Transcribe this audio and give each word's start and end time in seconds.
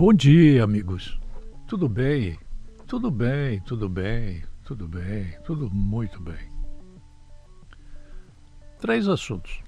Bom 0.00 0.14
dia, 0.14 0.64
amigos. 0.64 1.20
Tudo 1.66 1.86
bem? 1.86 2.38
Tudo 2.86 3.10
bem, 3.10 3.60
tudo 3.60 3.86
bem, 3.86 4.42
tudo 4.64 4.88
bem, 4.88 5.38
tudo 5.44 5.70
muito 5.70 6.18
bem. 6.22 6.50
Três 8.78 9.06
assuntos. 9.06 9.62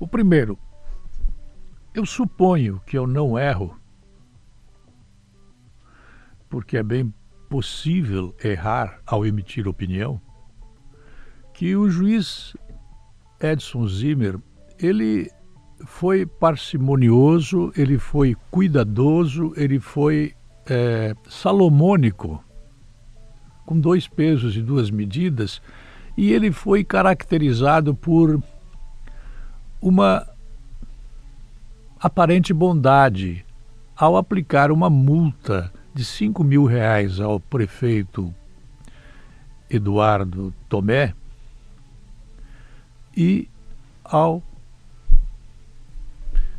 O 0.00 0.08
primeiro, 0.08 0.58
eu 1.92 2.06
suponho 2.06 2.80
que 2.86 2.96
eu 2.96 3.06
não 3.06 3.38
erro, 3.38 3.78
porque 6.48 6.78
é 6.78 6.82
bem 6.82 7.12
possível 7.50 8.34
errar 8.42 9.02
ao 9.04 9.26
emitir 9.26 9.68
opinião, 9.68 10.18
que 11.52 11.76
o 11.76 11.90
juiz 11.90 12.56
Edson 13.40 13.86
Zimmer, 13.86 14.38
ele 14.78 15.30
foi 15.86 16.26
parcimonioso, 16.26 17.72
ele 17.76 17.98
foi 17.98 18.36
cuidadoso, 18.50 19.52
ele 19.56 19.78
foi 19.78 20.34
é, 20.66 21.14
salomônico, 21.28 22.42
com 23.64 23.78
dois 23.78 24.08
pesos 24.08 24.56
e 24.56 24.62
duas 24.62 24.90
medidas, 24.90 25.62
e 26.16 26.32
ele 26.32 26.50
foi 26.50 26.82
caracterizado 26.82 27.94
por 27.94 28.42
uma 29.80 30.26
aparente 32.00 32.52
bondade 32.52 33.44
ao 33.96 34.16
aplicar 34.16 34.70
uma 34.70 34.90
multa 34.90 35.72
de 35.94 36.04
5 36.04 36.42
mil 36.42 36.64
reais 36.64 37.20
ao 37.20 37.38
prefeito 37.38 38.34
Eduardo 39.70 40.52
Tomé 40.68 41.14
e 43.18 43.48
ao 44.04 44.40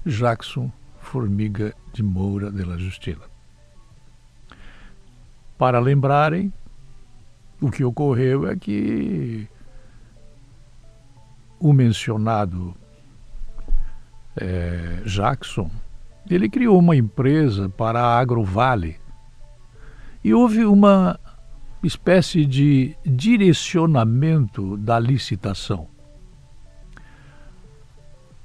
Jackson 0.05 0.69
Formiga 0.99 1.73
de 1.93 2.03
Moura 2.03 2.51
de 2.51 2.66
la 2.66 2.77
Justina. 2.77 3.21
Para 5.57 5.79
lembrarem, 5.79 6.51
o 7.61 7.71
que 7.71 7.81
ocorreu 7.85 8.45
é 8.45 8.57
que 8.57 9.47
o 11.57 11.71
mencionado 11.71 12.75
é, 14.35 15.01
Jackson, 15.05 15.71
ele 16.29 16.49
criou 16.49 16.77
uma 16.77 16.95
empresa 16.95 17.69
para 17.69 18.01
a 18.01 18.19
Agrovale 18.19 18.97
e 20.21 20.33
houve 20.33 20.66
uma 20.66 21.17
espécie 21.81 22.45
de 22.45 22.97
direcionamento 23.05 24.75
da 24.75 24.99
licitação. 24.99 25.88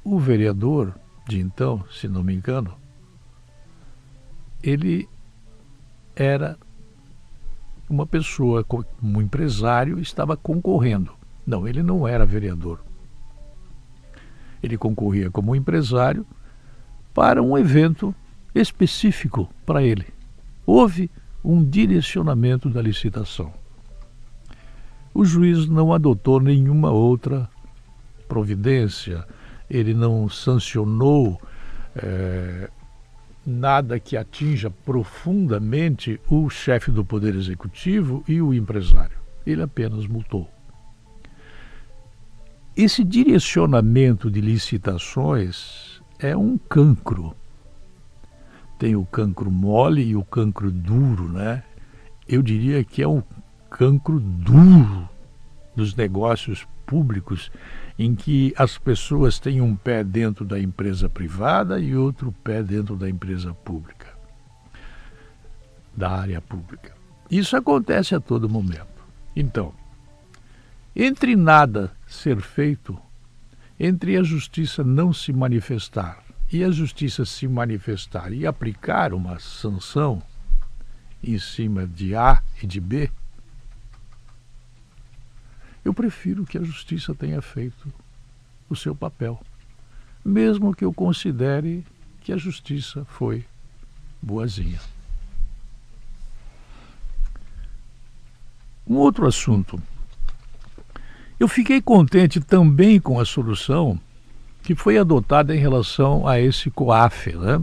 O 0.05 0.19
vereador 0.19 0.95
de 1.27 1.41
então, 1.41 1.83
se 1.91 2.07
não 2.07 2.23
me 2.23 2.35
engano, 2.35 2.75
ele 4.63 5.09
era 6.15 6.59
uma 7.89 8.07
pessoa, 8.07 8.65
um 9.03 9.21
empresário, 9.21 9.99
estava 9.99 10.37
concorrendo. 10.37 11.13
Não, 11.47 11.67
ele 11.67 11.83
não 11.83 12.07
era 12.07 12.25
vereador. 12.25 12.83
Ele 14.63 14.79
concorria 14.79 15.31
como 15.31 15.57
empresário 15.57 16.27
para 17.13 17.43
um 17.43 17.57
evento 17.57 18.15
específico 18.55 19.49
para 19.67 19.83
ele. 19.83 20.07
Houve 20.67 21.11
um 21.43 21.63
direcionamento 21.63 22.71
da 22.71 22.81
licitação. 22.81 23.53
O 25.13 25.25
juiz 25.25 25.69
não 25.69 25.93
adotou 25.93 26.41
nenhuma 26.41 26.91
outra 26.91 27.49
providência, 28.27 29.27
ele 29.69 29.95
não 29.95 30.29
sancionou 30.29 31.41
é, 31.97 32.69
nada 33.47 33.99
que 33.99 34.17
atinja 34.17 34.71
profundamente 34.71 36.21
o 36.29 36.49
chefe 36.49 36.91
do 36.91 37.05
Poder 37.05 37.35
Executivo 37.35 38.25
e 38.27 38.41
o 38.41 38.53
empresário. 38.53 39.19
Ele 39.47 39.63
apenas 39.63 40.07
multou. 40.07 40.49
Esse 42.77 43.05
direcionamento 43.05 44.31
de 44.31 44.41
licitações 44.41 46.01
é 46.19 46.37
um 46.37 46.59
cancro 46.59 47.37
tem 48.79 48.97
o 48.97 49.05
cancro 49.05 49.51
mole 49.51 50.03
e 50.03 50.17
o 50.17 50.25
cancro 50.25 50.71
duro, 50.71 51.29
né? 51.29 51.63
Eu 52.29 52.43
diria 52.43 52.83
que 52.85 53.03
é 53.03 53.09
um 53.09 53.23
cancro 53.71 54.21
duro 54.21 55.09
dos 55.75 55.95
negócios 55.95 56.67
públicos, 56.87 57.51
em 57.99 58.15
que 58.15 58.55
as 58.57 58.79
pessoas 58.79 59.39
têm 59.39 59.61
um 59.61 59.75
pé 59.75 60.05
dentro 60.05 60.45
da 60.45 60.59
empresa 60.59 61.09
privada 61.09 61.81
e 61.81 61.97
outro 61.97 62.33
pé 62.45 62.63
dentro 62.63 62.97
da 62.97 63.09
empresa 63.09 63.55
pública, 63.55 64.07
da 65.97 66.11
área 66.11 66.41
pública. 66.41 66.93
Isso 67.31 67.57
acontece 67.57 68.15
a 68.15 68.21
todo 68.21 68.49
momento. 68.49 68.87
Então, 69.35 69.73
entre 70.95 71.35
nada 71.35 71.91
ser 72.07 72.41
feito, 72.41 72.99
entre 73.79 74.17
a 74.17 74.23
justiça 74.23 74.85
não 74.85 75.13
se 75.13 75.33
manifestar 75.33 76.23
e 76.53 76.63
a 76.63 76.71
justiça 76.71 77.25
se 77.25 77.49
manifestar 77.49 78.33
e 78.33 78.47
aplicar 78.47 79.13
uma 79.13 79.41
sanção 79.41 80.23
em 81.23 81.39
cima 81.39 81.87
de 81.87 82.15
A 82.15 82.43
e 82.63 82.67
de 82.67 82.81
B, 82.81 83.11
eu 85.85 85.93
prefiro 85.93 86.45
que 86.45 86.57
a 86.57 86.63
justiça 86.63 87.15
tenha 87.15 87.43
feito 87.43 87.93
o 88.69 88.75
seu 88.75 88.95
papel, 88.95 89.41
mesmo 90.25 90.75
que 90.75 90.85
eu 90.85 90.93
considere 90.93 91.85
que 92.23 92.33
a 92.33 92.37
justiça 92.37 93.05
foi 93.05 93.45
boazinha. 94.23 94.81
Um 98.87 98.97
outro 98.97 99.27
assunto. 99.27 99.81
Eu 101.39 101.49
fiquei 101.49 101.81
contente 101.81 102.41
também 102.41 102.99
com 103.01 103.19
a 103.21 103.25
solução 103.25 103.99
que 104.63 104.75
foi 104.75 104.97
adotada 104.97 105.55
em 105.55 105.59
relação 105.59 106.27
a 106.27 106.41
esse 106.41 106.71
COAF. 106.71 107.37
Né? 107.37 107.63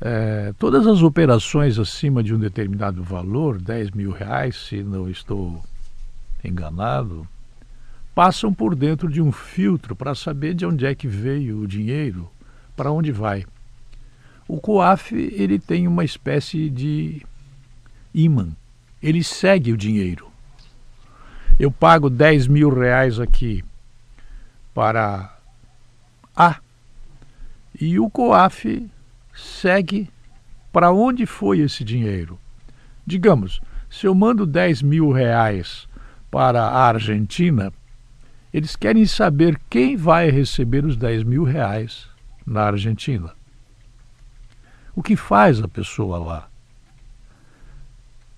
É, 0.00 0.54
todas 0.58 0.86
as 0.86 1.02
operações 1.02 1.78
acima 1.78 2.22
de 2.22 2.34
um 2.34 2.38
determinado 2.38 3.02
valor, 3.02 3.58
10 3.58 3.92
mil 3.92 4.10
reais, 4.10 4.56
se 4.56 4.82
não 4.82 5.08
estou 5.08 5.62
enganado, 6.44 7.26
passam 8.14 8.52
por 8.52 8.74
dentro 8.74 9.08
de 9.08 9.22
um 9.22 9.30
filtro 9.30 9.94
para 9.94 10.14
saber 10.14 10.54
de 10.54 10.66
onde 10.66 10.84
é 10.84 10.94
que 10.94 11.06
veio 11.06 11.60
o 11.60 11.66
dinheiro, 11.66 12.28
para 12.76 12.90
onde 12.90 13.12
vai. 13.12 13.44
O 14.46 14.60
COAF 14.60 15.14
ele 15.14 15.58
tem 15.58 15.86
uma 15.86 16.04
espécie 16.04 16.70
de 16.70 17.24
imã, 18.14 18.48
ele 19.02 19.22
segue 19.22 19.72
o 19.72 19.76
dinheiro. 19.76 20.28
Eu 21.58 21.70
pago 21.70 22.08
10 22.08 22.46
mil 22.46 22.70
reais 22.70 23.20
aqui 23.20 23.64
para 24.72 25.36
a. 26.34 26.60
E 27.80 27.98
o 27.98 28.08
COAF 28.08 28.88
segue 29.34 30.08
para 30.72 30.92
onde 30.92 31.26
foi 31.26 31.58
esse 31.60 31.84
dinheiro. 31.84 32.38
Digamos, 33.06 33.60
se 33.90 34.06
eu 34.06 34.14
mando 34.14 34.46
10 34.46 34.82
mil 34.82 35.10
reais 35.10 35.88
para 36.30 36.62
a 36.62 36.86
Argentina, 36.86 37.72
eles 38.52 38.76
querem 38.76 39.04
saber 39.06 39.58
quem 39.68 39.96
vai 39.96 40.30
receber 40.30 40.84
os 40.84 40.96
10 40.96 41.22
mil 41.24 41.44
reais 41.44 42.06
na 42.46 42.62
Argentina. 42.62 43.32
O 44.94 45.02
que 45.02 45.14
faz 45.16 45.62
a 45.62 45.68
pessoa 45.68 46.18
lá? 46.18 46.48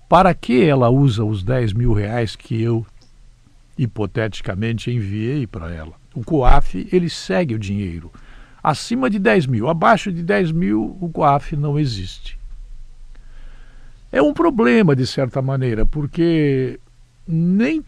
Para 0.08 0.34
que 0.34 0.64
ela 0.64 0.90
usa 0.90 1.24
os 1.24 1.42
10 1.42 1.72
mil 1.72 1.92
reais 1.92 2.34
que 2.34 2.60
eu 2.60 2.84
hipoteticamente 3.78 4.90
enviei 4.90 5.46
para 5.46 5.72
ela? 5.72 5.92
O 6.14 6.24
COAF 6.24 6.88
ele 6.92 7.08
segue 7.08 7.54
o 7.54 7.58
dinheiro. 7.58 8.12
Acima 8.62 9.08
de 9.08 9.18
10 9.18 9.46
mil, 9.46 9.68
abaixo 9.68 10.12
de 10.12 10.22
10 10.22 10.52
mil, 10.52 10.98
o 11.00 11.08
COAF 11.08 11.56
não 11.56 11.78
existe. 11.78 12.38
É 14.12 14.20
um 14.20 14.34
problema, 14.34 14.96
de 14.96 15.06
certa 15.06 15.40
maneira, 15.40 15.86
porque 15.86 16.80
nem 17.30 17.84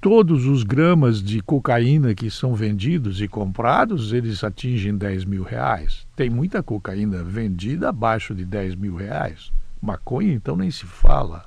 todos 0.00 0.46
os 0.46 0.62
gramas 0.62 1.22
de 1.22 1.40
cocaína 1.42 2.14
que 2.14 2.30
são 2.30 2.54
vendidos 2.54 3.20
e 3.20 3.26
comprados, 3.26 4.12
eles 4.12 4.44
atingem 4.44 4.96
10 4.96 5.24
mil 5.24 5.42
reais. 5.42 6.06
Tem 6.14 6.30
muita 6.30 6.62
cocaína 6.62 7.22
vendida 7.24 7.88
abaixo 7.88 8.34
de 8.34 8.44
10 8.44 8.76
mil 8.76 8.94
reais. 8.94 9.52
Maconha, 9.82 10.32
então, 10.32 10.56
nem 10.56 10.70
se 10.70 10.84
fala. 10.84 11.44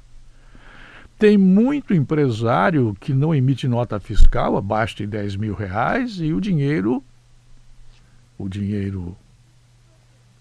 Tem 1.17 1.37
muito 1.37 1.93
empresário 1.93 2.95
que 2.99 3.13
não 3.13 3.33
emite 3.33 3.67
nota 3.67 3.99
fiscal 3.99 4.57
abaixo 4.57 4.97
de 4.97 5.07
10 5.07 5.35
mil 5.35 5.53
reais 5.53 6.19
e 6.19 6.33
o 6.33 6.41
dinheiro, 6.41 7.03
o 8.37 8.49
dinheiro 8.49 9.15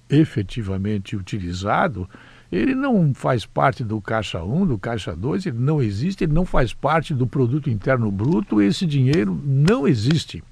efetivamente 0.09 1.15
utilizado, 1.15 2.09
ele 2.51 2.75
não 2.75 3.15
faz 3.15 3.47
parte 3.47 3.85
do 3.85 4.01
Caixa 4.01 4.43
1, 4.43 4.67
do 4.67 4.79
Caixa 4.79 5.15
2, 5.15 5.47
ele 5.47 5.59
não 5.59 5.81
existe, 5.81 6.25
ele 6.25 6.33
não 6.33 6.45
faz 6.45 6.73
parte 6.73 7.15
do 7.15 7.27
produto 7.27 7.71
interno 7.71 8.11
bruto, 8.11 8.61
esse 8.61 8.85
dinheiro 8.85 9.41
não 9.45 9.87
existe. 9.87 10.43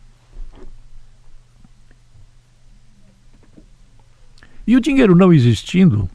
E 4.67 4.77
o 4.77 4.81
dinheiro 4.81 5.17
não 5.17 5.33
existindo, 5.33 6.09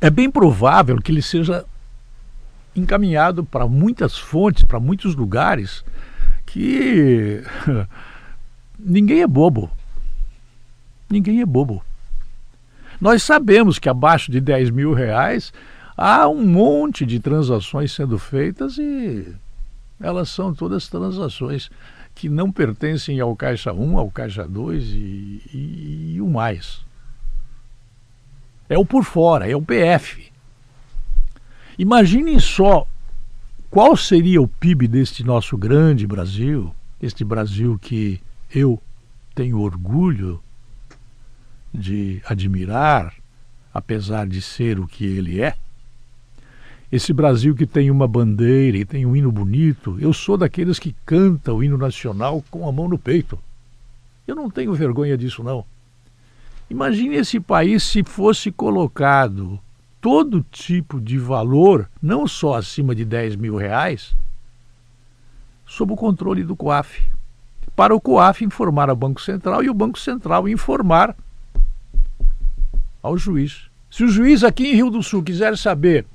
é 0.00 0.10
bem 0.10 0.30
provável 0.30 1.00
que 1.00 1.12
ele 1.12 1.22
seja 1.22 1.64
encaminhado 2.74 3.44
para 3.44 3.66
muitas 3.66 4.18
fontes, 4.18 4.64
para 4.64 4.80
muitos 4.80 5.14
lugares, 5.14 5.84
que 6.44 7.42
ninguém 8.78 9.22
é 9.22 9.26
bobo. 9.26 9.70
Ninguém 11.08 11.40
é 11.40 11.46
bobo. 11.46 11.82
Nós 13.00 13.22
sabemos 13.22 13.78
que 13.78 13.88
abaixo 13.88 14.30
de 14.30 14.40
10 14.40 14.70
mil 14.70 14.92
reais 14.92 15.52
há 15.96 16.28
um 16.28 16.44
monte 16.44 17.06
de 17.06 17.18
transações 17.18 17.92
sendo 17.92 18.18
feitas 18.18 18.76
e 18.76 19.34
elas 19.98 20.28
são 20.28 20.54
todas 20.54 20.88
transações 20.88 21.70
que 22.14 22.28
não 22.28 22.52
pertencem 22.52 23.18
ao 23.20 23.34
Caixa 23.34 23.72
1, 23.72 23.98
ao 23.98 24.10
Caixa 24.10 24.46
2 24.46 24.84
e, 24.84 25.42
e, 25.54 26.12
e 26.16 26.20
o 26.20 26.28
mais. 26.28 26.84
É 28.68 28.78
o 28.78 28.84
por 28.84 29.04
fora, 29.04 29.48
é 29.48 29.56
o 29.56 29.62
PF. 29.62 30.30
Imaginem 31.78 32.38
só 32.38 32.86
qual 33.70 33.96
seria 33.96 34.42
o 34.42 34.48
PIB 34.48 34.86
deste 34.86 35.24
nosso 35.24 35.56
grande 35.56 36.06
Brasil, 36.06 36.74
este 37.00 37.24
Brasil 37.24 37.78
que 37.80 38.20
eu 38.54 38.80
tenho 39.34 39.60
orgulho 39.60 40.42
de 41.72 42.20
admirar, 42.26 43.14
apesar 43.72 44.26
de 44.26 44.42
ser 44.42 44.78
o 44.78 44.86
que 44.86 45.04
ele 45.04 45.40
é. 45.40 45.54
Esse 46.90 47.12
Brasil 47.12 47.54
que 47.54 47.66
tem 47.66 47.90
uma 47.90 48.08
bandeira 48.08 48.76
e 48.76 48.84
tem 48.84 49.06
um 49.06 49.14
hino 49.14 49.30
bonito, 49.30 49.96
eu 50.00 50.12
sou 50.12 50.36
daqueles 50.36 50.78
que 50.78 50.94
canta 51.06 51.52
o 51.52 51.62
hino 51.62 51.78
nacional 51.78 52.44
com 52.50 52.68
a 52.68 52.72
mão 52.72 52.88
no 52.88 52.98
peito. 52.98 53.38
Eu 54.26 54.34
não 54.34 54.50
tenho 54.50 54.74
vergonha 54.74 55.16
disso, 55.16 55.42
não. 55.42 55.64
Imagine 56.68 57.16
esse 57.16 57.38
país 57.38 57.82
se 57.82 58.02
fosse 58.02 58.50
colocado 58.50 59.58
todo 60.00 60.44
tipo 60.50 61.00
de 61.00 61.18
valor, 61.18 61.88
não 62.02 62.26
só 62.26 62.54
acima 62.54 62.94
de 62.94 63.04
10 63.04 63.36
mil 63.36 63.56
reais, 63.56 64.14
sob 65.66 65.92
o 65.92 65.96
controle 65.96 66.42
do 66.42 66.56
COAF. 66.56 67.02
Para 67.76 67.94
o 67.94 68.00
COAF 68.00 68.44
informar 68.44 68.90
ao 68.90 68.96
Banco 68.96 69.20
Central 69.20 69.62
e 69.62 69.70
o 69.70 69.74
Banco 69.74 69.98
Central 69.98 70.48
informar 70.48 71.16
ao 73.02 73.16
juiz. 73.16 73.62
Se 73.90 74.04
o 74.04 74.08
juiz 74.08 74.44
aqui 74.44 74.68
em 74.68 74.74
Rio 74.74 74.90
do 74.90 75.02
Sul 75.02 75.22
quiser 75.22 75.56
saber 75.56 76.06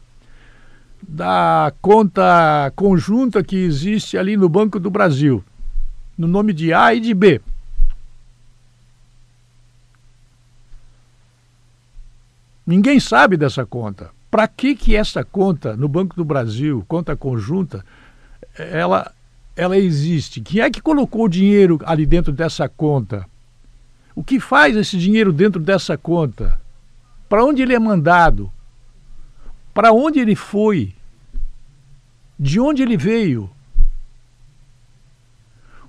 da 1.07 1.71
conta 1.81 2.71
conjunta 2.75 3.43
que 3.43 3.55
existe 3.55 4.17
ali 4.17 4.35
no 4.35 4.49
Banco 4.49 4.79
do 4.79 4.89
Brasil, 4.89 5.43
no 6.17 6.27
nome 6.27 6.53
de 6.53 6.73
A 6.73 6.93
e 6.93 6.99
de 6.99 7.13
B, 7.13 7.41
Ninguém 12.65 12.99
sabe 12.99 13.37
dessa 13.37 13.65
conta. 13.65 14.09
Para 14.31 14.47
que 14.47 14.75
que 14.75 14.95
essa 14.95 15.23
conta 15.23 15.77
no 15.77 15.87
Banco 15.87 16.15
do 16.15 16.25
Brasil, 16.25 16.83
conta 16.87 17.15
conjunta, 17.15 17.85
ela 18.57 19.11
ela 19.55 19.77
existe? 19.77 20.41
Quem 20.41 20.61
é 20.61 20.69
que 20.69 20.81
colocou 20.81 21.25
o 21.25 21.29
dinheiro 21.29 21.79
ali 21.85 22.05
dentro 22.05 22.33
dessa 22.33 22.67
conta? 22.67 23.25
O 24.13 24.23
que 24.23 24.39
faz 24.39 24.75
esse 24.75 24.97
dinheiro 24.97 25.31
dentro 25.31 25.61
dessa 25.61 25.97
conta? 25.97 26.59
Para 27.27 27.43
onde 27.43 27.61
ele 27.61 27.73
é 27.73 27.79
mandado? 27.79 28.51
Para 29.73 29.91
onde 29.91 30.19
ele 30.19 30.35
foi? 30.35 30.93
De 32.39 32.59
onde 32.59 32.83
ele 32.83 32.97
veio? 32.97 33.49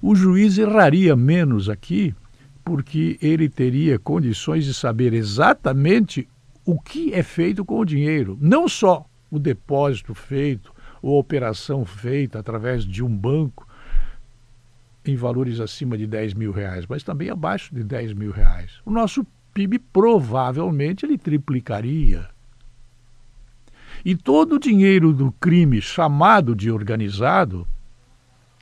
O 0.01 0.15
juiz 0.15 0.59
erraria 0.59 1.17
menos 1.17 1.69
aqui, 1.69 2.15
porque 2.65 3.19
ele 3.21 3.49
teria 3.49 3.99
condições 3.99 4.65
de 4.65 4.75
saber 4.75 5.13
exatamente 5.13 6.29
o 6.65 6.81
que 6.81 7.13
é 7.13 7.23
feito 7.23 7.65
com 7.65 7.79
o 7.79 7.85
dinheiro. 7.85 8.37
Não 8.41 8.69
só 8.69 9.07
o 9.31 9.39
depósito 9.39 10.15
feito 10.15 10.73
ou 11.03 11.17
a 11.17 11.21
operação 11.21 11.85
feita 11.85 12.39
através 12.39 12.85
de 12.85 13.03
um 13.05 13.17
banco 13.17 13.67
em 15.05 15.15
valores 15.15 15.61
acima 15.61 15.97
de 15.97 16.07
10 16.07 16.35
mil 16.35 16.51
reais, 16.51 16.87
mas 16.89 17.03
também 17.03 17.31
abaixo 17.31 17.75
de 17.75 17.85
10 17.85 18.13
mil 18.15 18.33
reais. 18.33 18.81
O 18.85 18.91
nosso 18.91 19.25
PIB 19.57 19.79
provavelmente 19.79 21.07
ele 21.07 21.17
triplicaria. 21.17 22.29
E 24.05 24.15
todo 24.15 24.57
o 24.57 24.59
dinheiro 24.59 25.15
do 25.15 25.33
crime 25.33 25.81
chamado 25.81 26.55
de 26.55 26.71
organizado, 26.71 27.67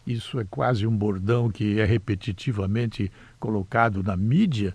isso 0.06 0.38
é 0.38 0.46
quase 0.48 0.86
um 0.86 0.96
bordão 0.96 1.50
que 1.50 1.80
é 1.80 1.84
repetitivamente 1.84 3.10
colocado 3.40 4.04
na 4.04 4.16
mídia, 4.16 4.72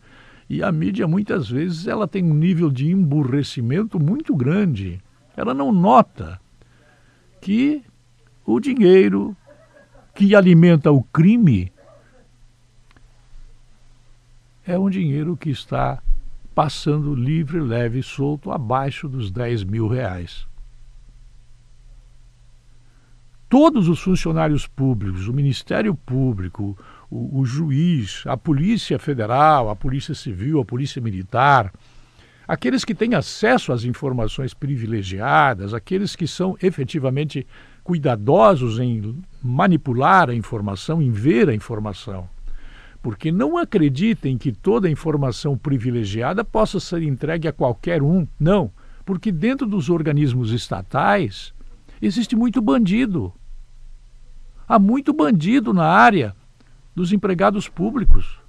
e 0.49 0.61
a 0.61 0.73
mídia 0.73 1.07
muitas 1.07 1.49
vezes 1.49 1.87
ela 1.87 2.05
tem 2.05 2.25
um 2.25 2.33
nível 2.33 2.69
de 2.69 2.91
emburrecimento 2.91 3.97
muito 3.97 4.35
grande. 4.35 5.01
Ela 5.37 5.53
não 5.53 5.71
nota 5.71 6.37
que 7.39 7.81
o 8.45 8.59
dinheiro 8.59 9.37
que 10.13 10.35
alimenta 10.35 10.91
o 10.91 11.01
crime 11.01 11.71
é 14.67 14.77
um 14.77 14.89
dinheiro 14.89 15.37
que 15.37 15.49
está 15.49 16.03
passando 16.53 17.15
livre, 17.15 17.59
leve 17.59 17.99
e 17.99 18.03
solto 18.03 18.51
abaixo 18.51 19.07
dos 19.07 19.31
10 19.31 19.63
mil 19.63 19.87
reais. 19.87 20.47
Todos 23.47 23.87
os 23.87 23.99
funcionários 23.99 24.67
públicos, 24.67 25.27
o 25.27 25.33
Ministério 25.33 25.95
Público, 25.95 26.77
o, 27.09 27.39
o 27.39 27.45
juiz, 27.45 28.23
a 28.27 28.37
Polícia 28.37 28.99
Federal, 28.99 29.69
a 29.69 29.75
Polícia 29.75 30.13
Civil, 30.13 30.59
a 30.59 30.65
Polícia 30.65 31.01
Militar, 31.01 31.73
aqueles 32.47 32.85
que 32.85 32.93
têm 32.93 33.15
acesso 33.15 33.71
às 33.71 33.83
informações 33.83 34.53
privilegiadas, 34.53 35.73
aqueles 35.73 36.15
que 36.15 36.27
são 36.27 36.55
efetivamente 36.61 37.47
cuidadosos 37.83 38.79
em 38.79 39.19
manipular 39.41 40.29
a 40.29 40.35
informação, 40.35 41.01
em 41.01 41.09
ver 41.09 41.49
a 41.49 41.55
informação 41.55 42.29
porque 43.01 43.31
não 43.31 43.57
acreditem 43.57 44.37
que 44.37 44.51
toda 44.51 44.89
informação 44.89 45.57
privilegiada 45.57 46.43
possa 46.43 46.79
ser 46.79 47.01
entregue 47.03 47.47
a 47.47 47.53
qualquer 47.53 48.01
um. 48.03 48.27
Não, 48.39 48.71
porque 49.05 49.31
dentro 49.31 49.65
dos 49.65 49.89
organismos 49.89 50.51
estatais 50.51 51.53
existe 52.01 52.35
muito 52.35 52.61
bandido. 52.61 53.33
Há 54.67 54.77
muito 54.77 55.13
bandido 55.13 55.73
na 55.73 55.85
área 55.85 56.35
dos 56.95 57.11
empregados 57.11 57.67
públicos. 57.67 58.39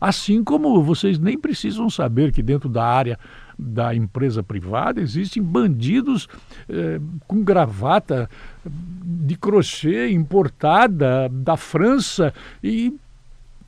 Assim 0.00 0.42
como 0.42 0.82
vocês 0.82 1.18
nem 1.18 1.38
precisam 1.38 1.88
saber 1.88 2.32
que 2.32 2.42
dentro 2.42 2.68
da 2.68 2.84
área 2.84 3.18
da 3.56 3.94
empresa 3.94 4.42
privada 4.42 5.00
existem 5.00 5.40
bandidos 5.40 6.28
eh, 6.68 7.00
com 7.28 7.44
gravata 7.44 8.28
de 8.64 9.36
crochê 9.36 10.10
importada 10.10 11.28
da 11.28 11.56
França 11.56 12.34
e 12.62 12.92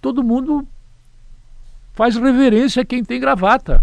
todo 0.04 0.23
mundo 0.23 0.68
faz 1.94 2.14
reverência 2.16 2.82
a 2.82 2.84
quem 2.84 3.02
tem 3.02 3.18
gravata. 3.18 3.82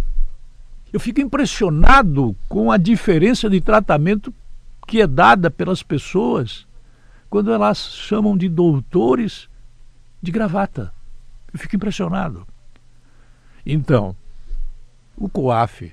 Eu 0.94 1.00
fico 1.00 1.20
impressionado 1.20 2.36
com 2.48 2.72
a 2.72 2.78
diferença 2.78 3.50
de 3.50 3.60
tratamento 3.60 4.32
que 4.88 5.02
é 5.02 5.08
dada 5.08 5.50
pelas 5.50 5.82
pessoas 5.82 6.68
quando 7.28 7.52
elas 7.52 7.96
chamam 7.96 8.38
de 8.38 8.48
doutores 8.48 9.50
de 10.22 10.32
gravata. 10.32 10.94
Eu 11.52 11.58
fico 11.58 11.76
impressionado. 11.76 12.46
Então, 13.66 14.16
o 15.18 15.28
COAF, 15.28 15.92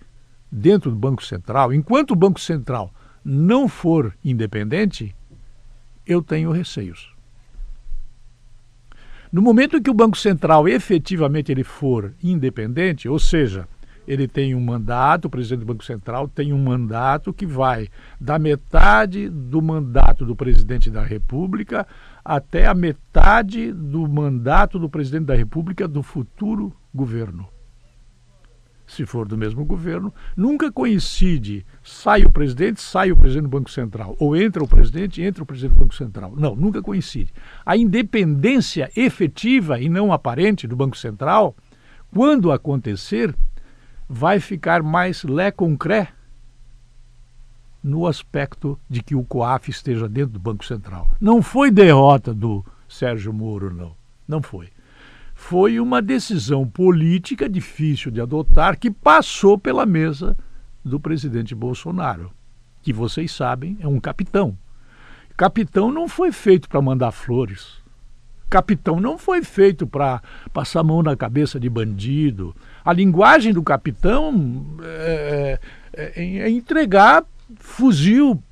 dentro 0.52 0.90
do 0.90 0.96
Banco 0.98 1.24
Central, 1.24 1.72
enquanto 1.72 2.10
o 2.10 2.16
Banco 2.16 2.38
Central 2.38 2.92
não 3.24 3.66
for 3.66 4.14
independente, 4.22 5.16
eu 6.06 6.22
tenho 6.22 6.52
receios. 6.52 7.17
No 9.30 9.42
momento 9.42 9.76
em 9.76 9.82
que 9.82 9.90
o 9.90 9.94
Banco 9.94 10.16
Central 10.16 10.66
efetivamente 10.66 11.52
ele 11.52 11.62
for 11.62 12.14
independente, 12.22 13.08
ou 13.08 13.18
seja, 13.18 13.68
ele 14.06 14.26
tem 14.26 14.54
um 14.54 14.60
mandato, 14.60 15.26
o 15.26 15.30
presidente 15.30 15.60
do 15.60 15.66
Banco 15.66 15.84
Central 15.84 16.26
tem 16.26 16.50
um 16.50 16.58
mandato 16.58 17.32
que 17.32 17.44
vai 17.44 17.88
da 18.18 18.38
metade 18.38 19.28
do 19.28 19.60
mandato 19.60 20.24
do 20.24 20.34
presidente 20.34 20.90
da 20.90 21.02
República 21.02 21.86
até 22.24 22.66
a 22.66 22.72
metade 22.72 23.70
do 23.70 24.08
mandato 24.08 24.78
do 24.78 24.88
presidente 24.88 25.26
da 25.26 25.34
República 25.34 25.86
do 25.86 26.02
futuro 26.02 26.74
governo 26.94 27.46
se 28.88 29.04
for 29.04 29.28
do 29.28 29.36
mesmo 29.36 29.64
governo, 29.64 30.12
nunca 30.34 30.72
coincide, 30.72 31.64
sai 31.82 32.24
o 32.24 32.30
presidente, 32.30 32.80
sai 32.80 33.12
o 33.12 33.16
presidente 33.16 33.44
do 33.44 33.50
Banco 33.50 33.70
Central, 33.70 34.16
ou 34.18 34.34
entra 34.34 34.64
o 34.64 34.66
presidente, 34.66 35.22
entra 35.22 35.42
o 35.42 35.46
presidente 35.46 35.74
do 35.74 35.80
Banco 35.80 35.94
Central. 35.94 36.34
Não, 36.34 36.56
nunca 36.56 36.82
coincide. 36.82 37.32
A 37.64 37.76
independência 37.76 38.90
efetiva 38.96 39.78
e 39.78 39.90
não 39.90 40.10
aparente 40.10 40.66
do 40.66 40.74
Banco 40.74 40.96
Central, 40.96 41.54
quando 42.12 42.50
acontecer, 42.50 43.36
vai 44.08 44.40
ficar 44.40 44.82
mais 44.82 45.22
lé 45.22 45.50
concré 45.50 46.08
no 47.84 48.06
aspecto 48.06 48.78
de 48.88 49.02
que 49.02 49.14
o 49.14 49.22
COAF 49.22 49.70
esteja 49.70 50.08
dentro 50.08 50.32
do 50.32 50.40
Banco 50.40 50.64
Central. 50.64 51.10
Não 51.20 51.42
foi 51.42 51.70
derrota 51.70 52.32
do 52.32 52.64
Sérgio 52.88 53.34
Moro, 53.34 53.72
não. 53.72 53.94
Não 54.26 54.42
foi. 54.42 54.68
Foi 55.38 55.78
uma 55.78 56.02
decisão 56.02 56.68
política 56.68 57.48
difícil 57.48 58.10
de 58.10 58.20
adotar 58.20 58.76
que 58.76 58.90
passou 58.90 59.56
pela 59.56 59.86
mesa 59.86 60.36
do 60.84 60.98
presidente 60.98 61.54
Bolsonaro, 61.54 62.32
que 62.82 62.92
vocês 62.92 63.30
sabem 63.30 63.78
é 63.80 63.86
um 63.86 64.00
capitão. 64.00 64.58
Capitão 65.36 65.90
não 65.90 66.06
foi 66.06 66.32
feito 66.32 66.68
para 66.68 66.82
mandar 66.82 67.12
flores. 67.12 67.78
Capitão 68.50 69.00
não 69.00 69.16
foi 69.16 69.42
feito 69.42 69.86
para 69.86 70.20
passar 70.52 70.82
mão 70.82 71.02
na 71.02 71.16
cabeça 71.16 71.58
de 71.58 71.70
bandido. 71.70 72.54
A 72.84 72.92
linguagem 72.92 73.54
do 73.54 73.62
capitão 73.62 74.66
é, 74.82 75.60
é, 75.92 76.12
é, 76.16 76.38
é 76.40 76.50
entregar 76.50 77.24
fuzil. 77.56 78.42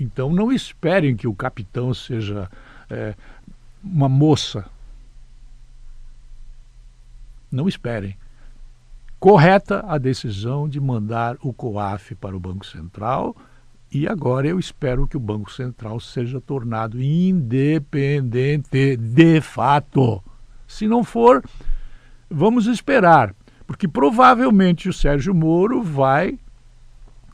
Então 0.00 0.32
não 0.32 0.50
esperem 0.50 1.14
que 1.14 1.28
o 1.28 1.34
capitão 1.34 1.92
seja 1.92 2.50
é, 2.90 3.14
uma 3.82 4.08
moça. 4.08 4.64
Não 7.50 7.68
esperem. 7.68 8.16
Correta 9.18 9.84
a 9.86 9.98
decisão 9.98 10.68
de 10.68 10.80
mandar 10.80 11.36
o 11.42 11.52
COAF 11.52 12.14
para 12.14 12.36
o 12.36 12.40
Banco 12.40 12.64
Central 12.64 13.34
e 13.90 14.06
agora 14.06 14.46
eu 14.46 14.58
espero 14.58 15.06
que 15.08 15.16
o 15.16 15.20
Banco 15.20 15.50
Central 15.50 15.98
seja 15.98 16.40
tornado 16.40 17.00
independente 17.02 18.96
de 18.96 19.40
fato. 19.40 20.22
Se 20.66 20.86
não 20.86 21.02
for, 21.02 21.42
vamos 22.28 22.66
esperar, 22.66 23.34
porque 23.66 23.88
provavelmente 23.88 24.90
o 24.90 24.92
Sérgio 24.92 25.34
Moro 25.34 25.82
vai 25.82 26.38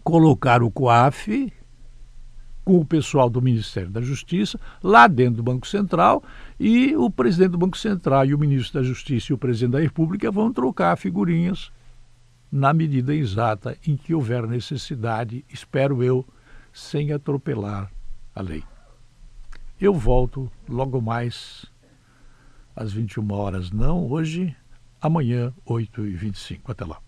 colocar 0.04 0.62
o 0.62 0.70
COAF 0.70 1.52
com 2.64 2.78
o 2.78 2.84
pessoal 2.84 3.28
do 3.28 3.42
Ministério 3.42 3.90
da 3.90 4.00
Justiça 4.00 4.58
lá 4.82 5.06
dentro 5.06 5.36
do 5.36 5.42
Banco 5.42 5.66
Central 5.66 6.22
e 6.58 6.96
o 6.96 7.10
presidente 7.10 7.50
do 7.50 7.58
Banco 7.58 7.76
Central 7.76 8.24
e 8.24 8.34
o 8.34 8.38
ministro 8.38 8.80
da 8.80 8.86
Justiça 8.86 9.32
e 9.32 9.34
o 9.34 9.38
presidente 9.38 9.72
da 9.72 9.80
República 9.80 10.30
vão 10.30 10.52
trocar 10.52 10.96
figurinhas 10.96 11.70
na 12.50 12.72
medida 12.72 13.14
exata 13.14 13.76
em 13.86 13.96
que 13.96 14.14
houver 14.14 14.46
necessidade, 14.46 15.44
espero 15.52 16.02
eu, 16.02 16.24
sem 16.72 17.12
atropelar 17.12 17.90
a 18.34 18.40
lei. 18.40 18.62
Eu 19.80 19.92
volto 19.92 20.50
logo 20.68 21.00
mais 21.00 21.66
às 22.76 22.92
21 22.92 23.32
horas, 23.32 23.70
não 23.70 24.08
hoje, 24.08 24.56
amanhã, 25.00 25.52
8h25. 25.66 26.60
Até 26.66 26.84
lá. 26.84 27.00